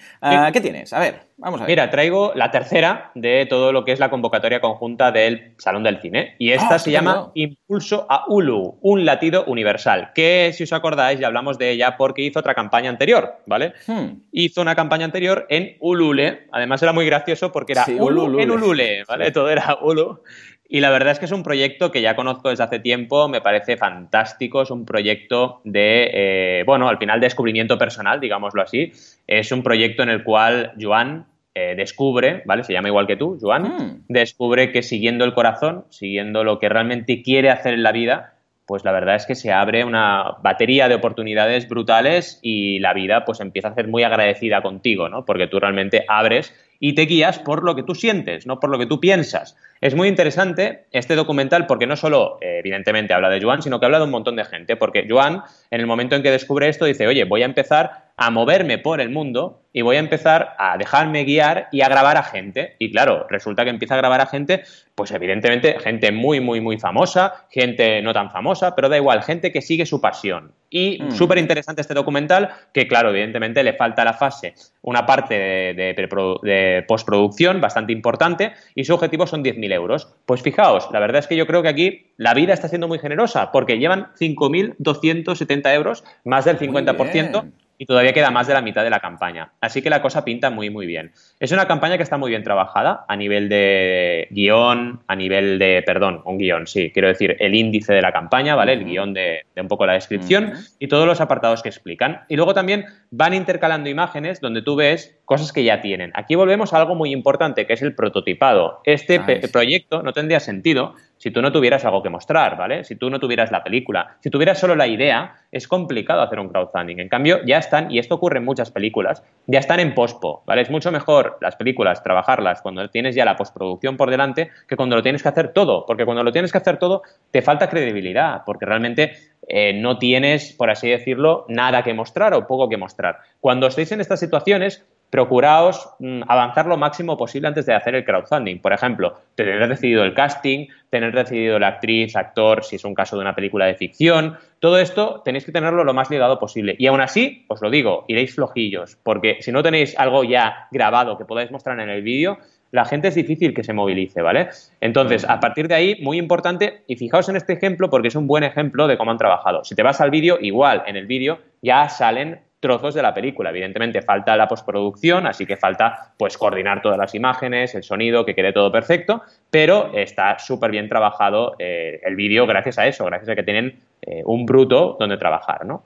[0.54, 0.94] ¿Qué tienes?
[0.94, 1.72] A ver, vamos a ver.
[1.72, 6.00] Mira, traigo la tercera de todo lo que es la convocatoria conjunta del Salón del
[6.00, 6.36] Cine.
[6.38, 11.28] Y esta se llama Impulso a Ulu, un latido universal, que si os acordáis ya
[11.28, 13.74] hablamos de ella porque hizo otra campaña anterior, ¿vale?
[13.88, 14.22] Hmm.
[14.32, 19.04] Hizo una campaña anterior en Ulule, además era muy gracioso porque era Ulu en Ulule,
[19.08, 19.32] ¿vale?
[19.32, 20.22] Todo era Ulu.
[20.68, 23.42] Y la verdad es que es un proyecto que ya conozco desde hace tiempo, me
[23.42, 28.92] parece fantástico, es un proyecto de, eh, bueno, al final descubrimiento personal, digámoslo así.
[29.28, 32.64] Es un proyecto en el cual Joan eh, descubre, ¿vale?
[32.64, 34.06] Se llama igual que tú, Joan, hmm.
[34.08, 38.34] descubre que siguiendo el corazón, siguiendo lo que realmente quiere hacer en la vida,
[38.66, 43.26] pues la verdad es que se abre una batería de oportunidades brutales y la vida
[43.26, 45.26] pues empieza a ser muy agradecida contigo, ¿no?
[45.26, 48.78] Porque tú realmente abres y te guías por lo que tú sientes, no por lo
[48.78, 49.56] que tú piensas.
[49.80, 53.86] Es muy interesante este documental porque no solo, eh, evidentemente, habla de Joan, sino que
[53.86, 54.76] habla de un montón de gente.
[54.76, 58.30] Porque Joan, en el momento en que descubre esto, dice, oye, voy a empezar a
[58.32, 62.24] moverme por el mundo y voy a empezar a dejarme guiar y a grabar a
[62.24, 62.76] gente.
[62.80, 66.78] Y claro, resulta que empieza a grabar a gente, pues evidentemente gente muy, muy, muy
[66.80, 70.52] famosa, gente no tan famosa, pero da igual, gente que sigue su pasión.
[70.76, 71.12] Y mm.
[71.12, 77.62] súper interesante este documental, que claro, evidentemente le falta la fase, una parte de, postproducción
[77.62, 80.16] bastante importante, y su objetivo son 10.000 euros.
[80.26, 82.98] Pues fijaos, la verdad es que yo creo que aquí la vida está siendo muy
[82.98, 87.52] generosa, porque llevan 5.270 euros, más del 50%
[87.84, 89.52] y todavía queda más de la mitad de la campaña.
[89.60, 91.12] Así que la cosa pinta muy, muy bien.
[91.42, 95.84] Es una campaña que está muy bien trabajada a nivel de guion, a nivel de,
[95.86, 98.72] perdón, un guion, sí, quiero decir, el índice de la campaña, ¿vale?
[98.72, 102.22] El guion de, un poco la descripción y todos los apartados que explican.
[102.30, 106.14] Y luego también van intercalando imágenes donde tú ves cosas que ya tienen.
[106.16, 108.80] Aquí volvemos a algo muy importante, que es el prototipado.
[108.86, 109.20] Este
[109.52, 112.84] proyecto no tendría sentido si tú no tuvieras algo que mostrar, ¿vale?
[112.84, 116.50] Si tú no tuvieras la película, si tuvieras solo la idea, es complicado hacer un
[116.50, 117.00] crowdfunding.
[117.00, 120.64] En cambio, ya están, y esto ocurre en muchas películas, ya están en pospo, ¿vale?
[120.64, 124.98] Es mucho mejor las películas trabajarlas cuando tienes ya la postproducción por delante que cuando
[124.98, 128.42] lo tienes que hacer todo, porque cuando lo tienes que hacer todo te falta credibilidad,
[128.46, 129.14] porque realmente
[129.48, 133.20] eh, no tienes, por así decirlo, nada que mostrar o poco que mostrar.
[133.40, 138.04] Cuando estéis en estas situaciones, procuraos mm, avanzar lo máximo posible antes de hacer el
[138.04, 138.58] crowdfunding.
[138.58, 143.16] Por ejemplo, tener decidido el casting, tener decidido la actriz, actor, si es un caso
[143.16, 144.36] de una película de ficción.
[144.58, 146.76] Todo esto tenéis que tenerlo lo más ligado posible.
[146.80, 151.16] Y aún así, os lo digo, iréis flojillos, porque si no tenéis algo ya grabado
[151.16, 152.40] que podáis mostrar en el vídeo,
[152.72, 154.50] la gente es difícil que se movilice, ¿vale?
[154.82, 158.26] Entonces, a partir de ahí, muy importante, y fijaos en este ejemplo porque es un
[158.26, 159.64] buen ejemplo de cómo han trabajado.
[159.64, 163.50] Si te vas al vídeo, igual en el vídeo ya salen trozos de la película.
[163.50, 168.34] Evidentemente falta la postproducción, así que falta pues coordinar todas las imágenes, el sonido, que
[168.34, 169.22] quede todo perfecto,
[169.52, 173.80] pero está súper bien trabajado eh, el vídeo gracias a eso, gracias a que tienen
[174.02, 175.84] eh, un bruto donde trabajar, ¿no?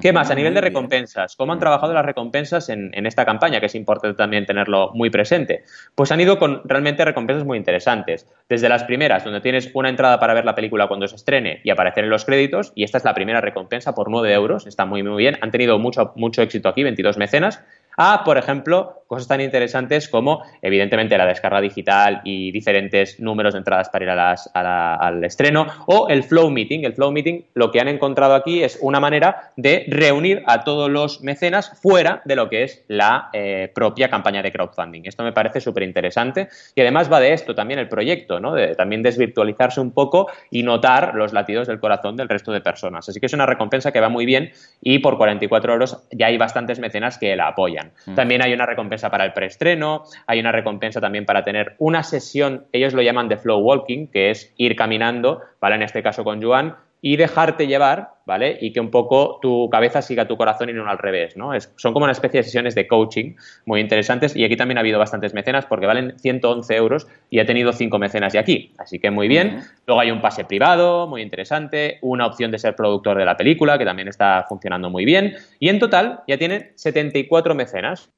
[0.00, 0.30] ¿Qué más?
[0.30, 3.60] A nivel de recompensas, ¿cómo han trabajado las recompensas en, esta campaña?
[3.60, 5.62] Que es importante también tenerlo muy presente.
[5.94, 8.26] Pues han ido con realmente recompensas muy interesantes.
[8.48, 11.70] Desde las primeras, donde tienes una entrada para ver la película cuando se estrene y
[11.70, 15.04] aparecer en los créditos, y esta es la primera recompensa por 9 euros, está muy,
[15.04, 15.38] muy bien.
[15.42, 17.64] Han tenido mucho, mucho éxito aquí, 22 mecenas
[17.98, 23.58] a, por ejemplo, cosas tan interesantes como, evidentemente, la descarga digital y diferentes números de
[23.58, 26.84] entradas para ir al estreno, o el Flow Meeting.
[26.84, 30.90] El Flow Meeting, lo que han encontrado aquí es una manera de reunir a todos
[30.90, 35.02] los mecenas fuera de lo que es la eh, propia campaña de crowdfunding.
[35.06, 38.54] Esto me parece súper interesante y además va de esto también el proyecto, ¿no?
[38.54, 43.08] de también desvirtualizarse un poco y notar los latidos del corazón del resto de personas.
[43.08, 46.36] Así que es una recompensa que va muy bien y por 44 euros ya hay
[46.36, 47.87] bastantes mecenas que la apoyan.
[48.06, 48.14] Mm.
[48.14, 52.66] También hay una recompensa para el preestreno, hay una recompensa también para tener una sesión,
[52.72, 55.76] ellos lo llaman de flow walking, que es ir caminando, ¿vale?
[55.76, 58.58] En este caso con Joan, y dejarte llevar, ¿vale?
[58.60, 61.52] Y que un poco tu cabeza siga tu corazón y no al revés, ¿no?
[61.76, 63.34] son como una especie de sesiones de coaching
[63.66, 67.46] muy interesantes y aquí también ha habido bastantes mecenas porque valen 111 euros y ha
[67.46, 69.62] tenido 5 mecenas de aquí, así que muy bien.
[69.86, 73.78] Luego hay un pase privado, muy interesante, una opción de ser productor de la película
[73.78, 78.10] que también está funcionando muy bien y en total ya tienen 74 mecenas.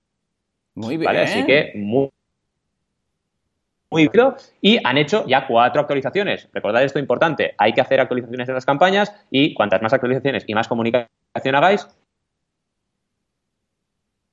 [0.75, 1.17] Muy bien.
[1.17, 2.09] Así que muy
[3.91, 6.49] muy bien y han hecho ya cuatro actualizaciones.
[6.53, 10.55] Recordad esto importante, hay que hacer actualizaciones de las campañas y cuantas más actualizaciones y
[10.55, 11.89] más comunicación hagáis,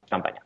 [0.09, 0.43] campaña.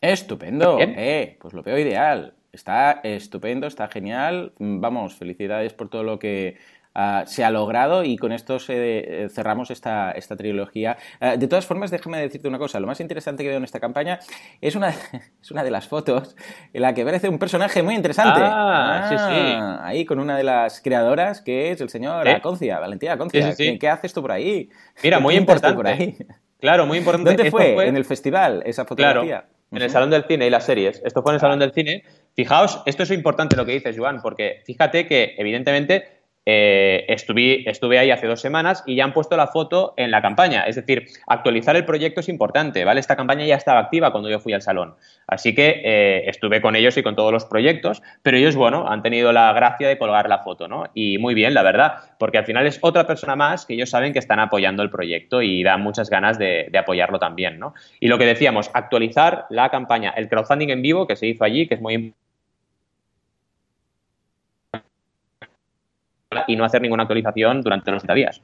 [0.00, 2.34] Estupendo, eh, pues lo veo ideal.
[2.52, 4.52] Está estupendo, está genial.
[4.58, 6.56] Vamos, felicidades por todo lo que
[6.98, 10.96] Ah, se ha logrado y con esto se, eh, cerramos esta, esta trilogía.
[11.20, 12.80] Ah, de todas formas, déjame decirte una cosa.
[12.80, 14.18] Lo más interesante que veo en esta campaña
[14.62, 14.88] es una,
[15.42, 16.34] es una de las fotos
[16.72, 18.40] en la que aparece un personaje muy interesante.
[18.42, 19.52] Ah, sí, sí.
[19.58, 23.54] Ah, ahí con una de las creadoras que es el señor Aconcia, Valentía Aconcia.
[23.54, 24.70] ¿Qué, haces tú por ahí?
[25.02, 25.76] Mira, muy importante.
[25.76, 26.16] Por ahí?
[26.58, 27.30] Claro, muy importante.
[27.30, 27.86] ¿Dónde fue?
[27.86, 29.40] En el festival, esa fotografía.
[29.40, 31.02] Claro, en el Salón del Cine y las series.
[31.04, 32.04] Esto fue en el Salón del Cine.
[32.34, 36.15] Fijaos, esto es importante lo que dices, Joan, porque fíjate que, evidentemente,
[36.48, 40.22] eh, estuve, estuve ahí hace dos semanas y ya han puesto la foto en la
[40.22, 40.62] campaña.
[40.62, 43.00] Es decir, actualizar el proyecto es importante, ¿vale?
[43.00, 44.94] Esta campaña ya estaba activa cuando yo fui al salón.
[45.26, 49.02] Así que eh, estuve con ellos y con todos los proyectos, pero ellos, bueno, han
[49.02, 50.84] tenido la gracia de colgar la foto, ¿no?
[50.94, 54.12] Y muy bien, la verdad, porque al final es otra persona más que ellos saben
[54.12, 57.74] que están apoyando el proyecto y dan muchas ganas de, de apoyarlo también, ¿no?
[57.98, 61.66] Y lo que decíamos, actualizar la campaña, el crowdfunding en vivo que se hizo allí,
[61.66, 62.25] que es muy importante
[66.46, 68.42] y no hacer ninguna actualización durante los 30 días.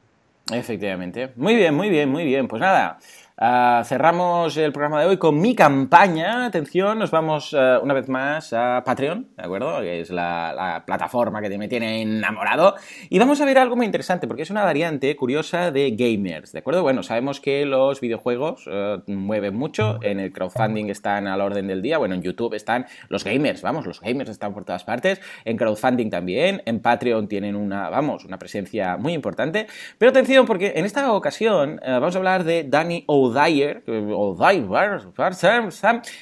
[0.52, 1.32] Efectivamente.
[1.36, 2.48] Muy bien, muy bien, muy bien.
[2.48, 2.98] Pues nada,
[3.44, 6.46] Ah, cerramos el programa de hoy con mi campaña.
[6.46, 9.80] Atención, nos vamos eh, una vez más a Patreon, ¿de acuerdo?
[9.80, 12.76] Que es la, plataforma que me tiene enamorado.
[13.10, 16.60] Y vamos a ver algo muy interesante, porque es una variante curiosa de gamers, ¿de
[16.60, 16.82] acuerdo?
[16.82, 21.82] Bueno, sabemos que los videojuegos eh, mueven mucho, en el crowdfunding están al orden del
[21.82, 25.56] día, bueno, en YouTube están los gamers, vamos, los gamers están por todas partes, en
[25.56, 29.66] crowdfunding también, en Patreon tienen una, vamos, una presencia muy importante.
[29.98, 33.02] Pero atención, porque en esta ocasión eh, vamos a hablar de Danny
[33.32, 34.72] O O'Dyer,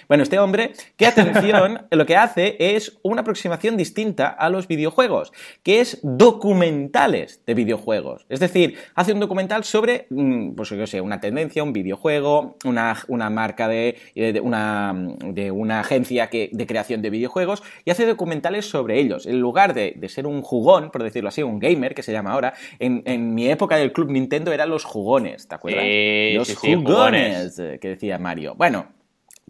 [0.09, 5.33] bueno, este hombre, que atención, lo que hace es una aproximación distinta a los videojuegos,
[5.62, 8.27] que es documentales de videojuegos.
[8.29, 12.96] Es decir, hace un documental sobre, mm, pues yo sé, una tendencia, un videojuego, una,
[13.09, 13.96] una marca de,
[14.42, 14.94] una,
[15.25, 19.27] de una agencia que, de creación de videojuegos, y hace documentales sobre ellos.
[19.27, 22.55] En lugar de, ser un jugón, por decirlo así, un gamer, que se llama ahora,
[22.79, 25.85] en, mi época del Club Nintendo eran los jugones, ¿te acuerdas?
[26.35, 26.51] los
[27.12, 28.55] eh, que decía Mario.
[28.55, 28.88] Bueno,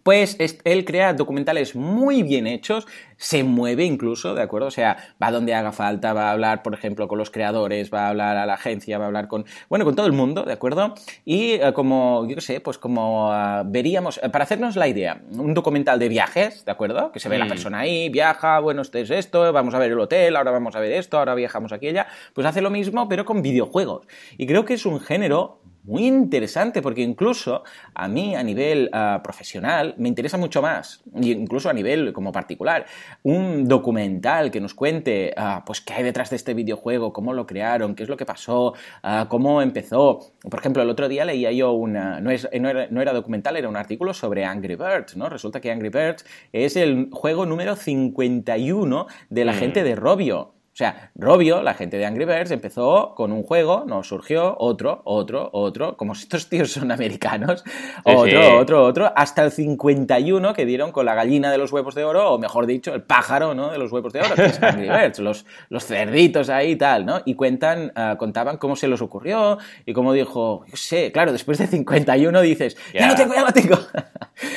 [0.03, 4.67] pues él crea documentales muy bien hechos, se mueve incluso, ¿de acuerdo?
[4.67, 8.05] O sea, va donde haga falta, va a hablar, por ejemplo, con los creadores, va
[8.05, 10.53] a hablar a la agencia, va a hablar con, bueno, con todo el mundo, ¿de
[10.53, 10.95] acuerdo?
[11.23, 15.21] Y eh, como, yo qué sé, pues como ah, veríamos, eh, para hacernos la idea,
[15.37, 17.11] un documental de viajes, ¿de acuerdo?
[17.11, 17.49] Que se ve la mm.
[17.49, 20.79] persona ahí, viaja, bueno, esto es esto, vamos a ver el hotel, ahora vamos a
[20.79, 24.07] ver esto, ahora viajamos aquí y allá, pues hace lo mismo, pero con videojuegos.
[24.37, 27.63] Y creo que es un género muy interesante porque incluso
[27.93, 32.85] a mí a nivel uh, profesional me interesa mucho más, incluso a nivel como particular,
[33.23, 37.45] un documental que nos cuente uh, pues qué hay detrás de este videojuego, cómo lo
[37.45, 40.19] crearon, qué es lo que pasó, uh, cómo empezó.
[40.49, 43.57] Por ejemplo, el otro día leía yo una, no, es, no, era, no, era, documental,
[43.57, 45.29] era un artículo sobre Angry Birds, ¿no?
[45.29, 49.55] Resulta que Angry Birds es el juego número 51 de la mm.
[49.55, 50.53] gente de Robio.
[50.73, 55.01] O sea, Robio, la gente de Angry Birds, empezó con un juego, nos surgió otro,
[55.03, 57.65] otro, otro, como estos tíos son americanos,
[58.05, 62.05] otro, otro, otro, hasta el 51 que dieron con la gallina de los huevos de
[62.05, 63.69] oro, o mejor dicho, el pájaro, ¿no?
[63.69, 67.05] De los huevos de oro, que es Angry Birds, los, los cerditos ahí y tal,
[67.05, 67.21] ¿no?
[67.25, 71.57] Y cuentan, uh, contaban cómo se les ocurrió y cómo dijo, yo sé, claro, después
[71.57, 73.01] de 51 dices, yeah.
[73.01, 73.77] ya lo tengo, ya lo tengo.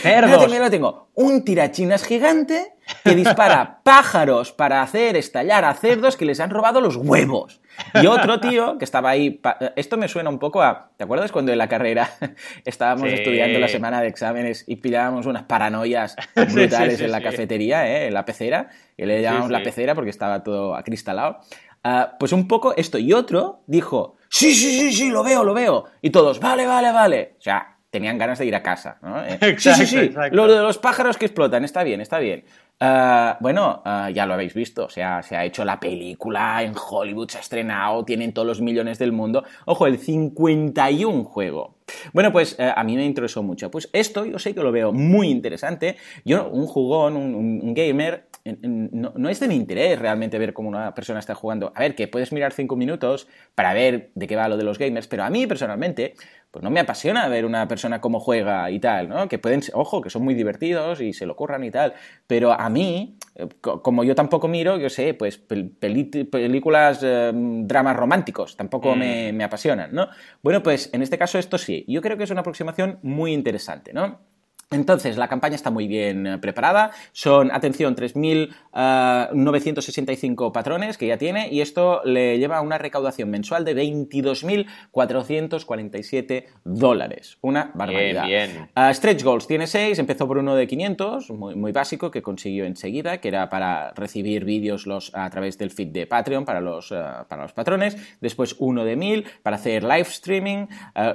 [0.05, 1.09] ya lo tengo, ya lo tengo.
[1.15, 6.81] Un tirachinas gigante que dispara pájaros para hacer estallar a cerdos que les han robado
[6.81, 7.61] los huevos.
[7.95, 9.41] Y otro tío que estaba ahí.
[9.77, 10.91] Esto me suena un poco a.
[10.97, 12.11] ¿Te acuerdas cuando en la carrera
[12.65, 13.15] estábamos sí.
[13.17, 17.89] estudiando la semana de exámenes y pillábamos unas paranoias brutales sí, sí, en la cafetería,
[17.89, 18.07] ¿eh?
[18.07, 18.69] en la pecera?
[18.97, 21.41] Y le llamamos la pecera porque estaba todo acristalado.
[21.85, 22.99] Uh, pues un poco esto.
[22.99, 25.85] Y otro dijo: Sí, sí, sí, sí, lo veo, lo veo.
[26.01, 27.35] Y todos: Vale, vale, vale.
[27.39, 28.99] O sea, tenían ganas de ir a casa.
[29.03, 29.25] ¿no?
[29.41, 29.99] Exacto, sí, sí, sí.
[30.07, 30.35] exacto.
[30.35, 32.45] Lo de los pájaros que explotan, está bien, está bien.
[32.81, 36.75] Uh, bueno, uh, ya lo habéis visto, o sea, se ha hecho la película en
[36.75, 39.45] Hollywood, se ha estrenado, tienen todos los millones del mundo.
[39.67, 41.77] Ojo, el 51 juego.
[42.13, 43.71] Bueno, pues uh, a mí me interesó mucho.
[43.71, 45.97] Pues esto yo sé que lo veo muy interesante.
[46.25, 50.69] Yo, un jugón, un, un gamer, no, no, es de mi interés realmente ver cómo
[50.69, 51.73] una persona está jugando.
[51.77, 54.79] A ver, que puedes mirar cinco minutos para ver de qué va lo de los
[54.79, 56.15] gamers, pero a mí personalmente,
[56.55, 59.29] pues no me apasiona ver una persona cómo juega y tal, ¿no?
[59.29, 61.95] Que pueden, ojo, que son muy divertidos y se lo curran y tal,
[62.29, 67.97] pero a mí, eh, como yo tampoco miro, yo sé, pues peli películas, eh, dramas
[67.97, 68.99] románticos, tampoco mm.
[69.01, 70.09] me, me apasionan, ¿no?
[70.45, 73.93] Bueno, pues en este caso esto sí, yo creo que es una aproximación muy interesante,
[73.93, 74.21] ¿no?
[74.71, 76.91] Entonces, la campaña está muy bien eh, preparada.
[77.13, 83.31] Son, atención, 3.965 uh, patrones que ya tiene y esto le lleva a una recaudación
[83.31, 87.39] mensual de 22.447 dólares.
[87.41, 88.27] Una barbaridad.
[88.27, 88.69] Bien, bien.
[88.77, 92.65] Uh, stretch Goals tiene 6, empezó por uno de 500, muy, muy, básico, que consiguió
[92.65, 96.91] enseguida, que era para recibir vídeos los, a través del feed de Patreon para los,
[96.91, 97.97] uh, para los patrones.
[98.21, 100.67] Después uno de 1.000 para hacer live streaming.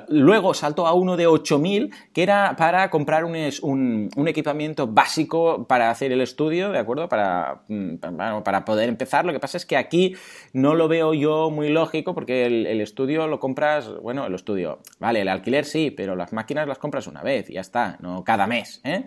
[0.07, 5.65] luego saltó a uno de 8.000, que era para comprar un un, un, equipamiento básico
[5.67, 7.09] para hacer el estudio, ¿de acuerdo?
[7.09, 7.61] Para,
[7.99, 9.25] para, para, poder empezar.
[9.25, 10.15] Lo que pasa es que aquí
[10.53, 14.79] no lo veo yo muy lógico porque el, el, estudio lo compras, bueno, el estudio,
[14.99, 18.23] vale, el alquiler sí, pero las máquinas las compras una vez y ya está, no
[18.23, 19.05] cada mes, ¿eh?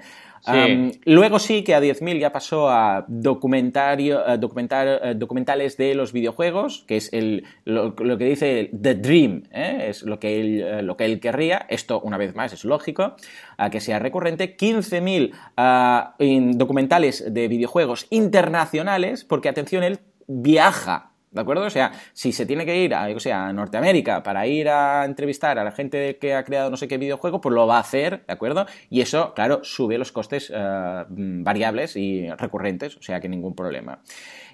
[1.04, 6.84] Luego sí que a 10.000 ya pasó a documentario, documentar, uh, documentales de los videojuegos,
[6.88, 9.86] que es el, lo, lo que dice The Dream, ¿eh?
[9.88, 11.66] es lo que, él, uh, lo que él querría.
[11.68, 13.14] Esto, una vez más, es lógico
[13.70, 14.56] que sea recurrente.
[14.56, 21.64] 15.000 documentales de videojuegos internacionales, porque atención, él viaja ¿De acuerdo?
[21.64, 25.58] O sea, si se tiene que ir a, sea, a Norteamérica para ir a entrevistar
[25.58, 28.22] a la gente que ha creado no sé qué videojuego, pues lo va a hacer,
[28.26, 28.66] ¿de acuerdo?
[28.90, 34.02] Y eso, claro, sube los costes uh, variables y recurrentes, o sea que ningún problema.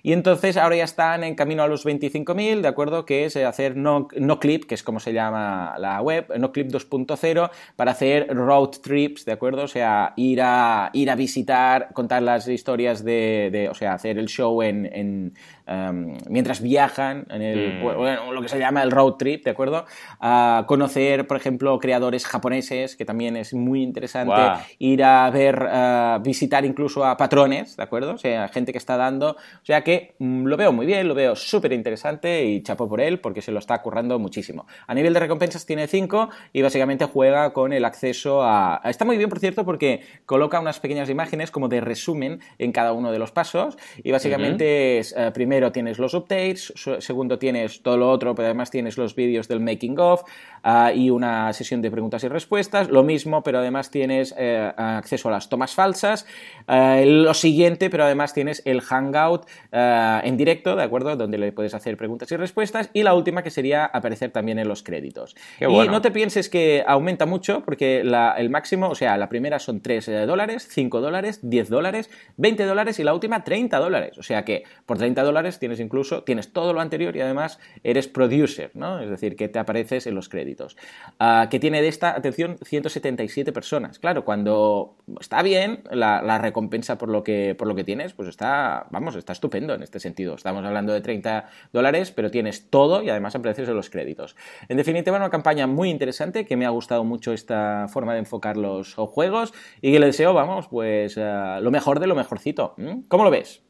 [0.03, 3.05] Y entonces ahora ya están en camino a los 25.000, ¿de acuerdo?
[3.05, 6.69] Que es hacer no, no, clip, que es como se llama la web, no clip
[6.69, 9.63] 2.0, para hacer road trips, ¿de acuerdo?
[9.65, 14.19] O sea, ir a, ir a visitar, contar las historias de, de o sea, hacer
[14.19, 15.35] el show en, en
[15.67, 17.83] um, mientras viajan en el, mm.
[17.83, 19.85] bueno, lo que se llama el road trip, ¿de acuerdo?
[20.21, 24.59] A conocer, por ejemplo, creadores japoneses, que también es muy interesante, wow.
[24.79, 28.15] ir a ver, uh, visitar incluso a patrones, ¿de acuerdo?
[28.15, 31.15] O sea, gente que está dando, o sea, que mmm, lo veo muy bien, lo
[31.15, 34.67] veo súper interesante y chapo por él porque se lo está currando muchísimo.
[34.87, 38.83] A nivel de recompensas tiene 5 y básicamente juega con el acceso a...
[38.85, 42.93] Está muy bien, por cierto, porque coloca unas pequeñas imágenes como de resumen en cada
[42.93, 45.01] uno de los pasos y básicamente uh -huh.
[45.01, 49.15] es, uh, primero tienes los updates, segundo tienes todo lo otro, pero además tienes los
[49.15, 50.23] vídeos del making of
[50.67, 55.31] uh, y una sesión de preguntas y respuestas, lo mismo, pero además tienes eh, acceso
[55.31, 56.27] a las tomas falsas,
[56.69, 59.47] uh, lo siguiente, pero además tienes el hangout
[59.79, 61.17] uh, en directo, ¿de acuerdo?
[61.17, 64.69] Donde le puedes hacer preguntas y respuestas y la última que sería aparecer también en
[64.69, 65.37] los créditos.
[65.61, 69.59] Y no te pienses que aumenta mucho porque la, el máximo, o sea, la primera
[69.59, 74.19] son 3 eh, dólares, 5 dólares, 10 dólares, 20 dólares y la última 30 dólares.
[74.19, 78.09] O sea que por 30 dólares tienes incluso, tienes todo lo anterior y además eres
[78.09, 79.01] producer, ¿no?
[79.01, 80.77] Es decir, que te apareces en los créditos.
[81.19, 83.99] Ah, que tiene de esta, atención, 177 personas.
[83.99, 88.87] Claro, cuando está bien la, recompensa por lo, que, por lo que tienes, pues está,
[88.91, 90.35] vamos, está estupendo en este sentido.
[90.35, 94.37] Estamos hablando de 30 dólares, pero tienes todo y además apareces en los créditos.
[94.69, 98.57] En definitiva, una campaña muy interesante que me ha gustado mucho esta forma de enfocar
[98.57, 102.75] los juegos y que le deseo, vamos, pues eh, lo mejor de lo mejorcito.
[103.09, 103.63] ¿Cómo lo ves?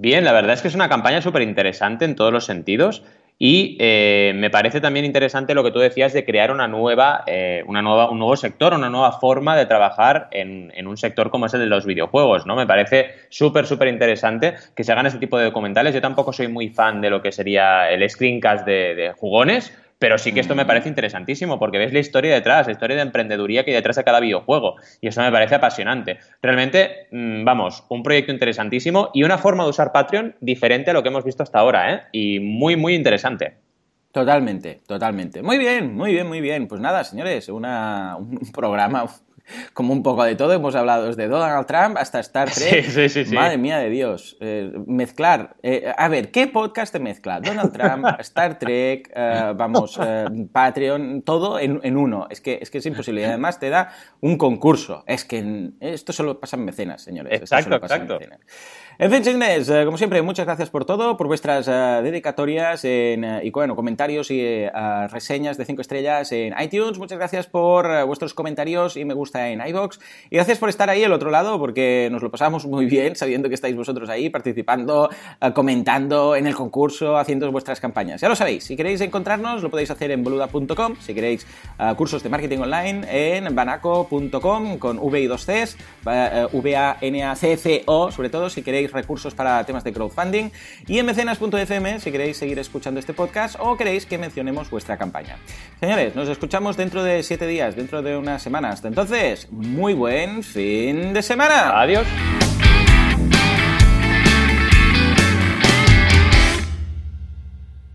[0.00, 3.02] Bien, la verdad es que es una campaña súper interesante en todos los sentidos.
[3.40, 7.62] Y eh, me parece también interesante lo que tú decías de crear una nueva, eh,
[7.68, 11.54] una nueva, un nuevo sector, una nueva forma de trabajar en, un sector como es
[11.54, 12.56] el de los videojuegos, ¿no?
[12.56, 15.94] Me parece súper, súper interesante que se hagan este tipo de documentales.
[15.94, 20.32] Yo tampoco soy muy fan de lo que sería el screencast de jugones, pero sí
[20.32, 23.70] que esto me parece interesantísimo porque ves la historia detrás, la historia de emprendeduría que
[23.70, 24.76] hay detrás de cada videojuego.
[25.00, 26.18] Y eso me parece apasionante.
[26.40, 31.02] Realmente, mm, vamos, un proyecto interesantísimo y una forma de usar Patreon diferente a lo
[31.02, 32.02] que hemos visto hasta ahora, ¿eh?
[32.12, 33.56] Y muy, muy interesante.
[34.12, 35.42] Totalmente, totalmente.
[35.42, 36.66] Muy bien, muy bien, muy bien.
[36.66, 37.62] Pues nada, señores, un
[38.52, 39.06] programa
[39.72, 40.52] como un poco de todo.
[40.52, 42.84] Hemos hablado desde Donald Trump hasta Star Trek.
[42.84, 44.36] Sí, sí, sí, Madre mía de Dios.
[44.40, 45.56] Eh, mezclar.
[45.62, 47.40] Eh, a ver, ¿qué podcast te mezcla?
[47.40, 49.98] Donald Trump, Star Trek, eh, vamos,
[50.52, 52.26] Patreon, todo en, uno.
[52.30, 53.22] Es que, es que es imposible.
[53.22, 53.90] Y además te da
[54.20, 55.04] un concurso.
[55.06, 57.40] Es que esto solo pasa en mecenas, señores.
[57.40, 58.18] Exacto, exacto.
[58.20, 58.30] En
[58.98, 64.30] fin, señores, como siempre, muchas gracias por todo, por vuestras dedicatorias en, y bueno, comentarios
[64.30, 64.66] y
[65.08, 66.98] reseñas de 5 estrellas en iTunes.
[66.98, 70.00] Muchas gracias por vuestros comentarios y me gusta en iBox.
[70.30, 73.48] Y gracias por estar ahí al otro lado, porque nos lo pasamos muy bien sabiendo
[73.48, 78.20] que estáis vosotros ahí participando, eh, comentando en el concurso, haciendo vuestras campañas.
[78.20, 80.96] Ya lo sabéis, si queréis encontrarnos, lo podéis hacer en boluda.com.
[81.00, 81.46] Si queréis
[81.78, 85.76] eh, cursos de marketing online, en banaco.com con V y 2 Cs,
[86.52, 90.50] V-A-N-A-C-C-O, sobre todo si queréis recursos para temas de crowdfunding.
[90.86, 95.36] Y en mecenas.fm si queréis seguir escuchando este podcast o queréis que mencionemos vuestra campaña.
[95.80, 98.74] Señores, nos escuchamos dentro de 7 días, dentro de unas semanas.
[98.74, 101.80] Hasta entonces, muy buen fin de semana.
[101.80, 102.06] Adiós.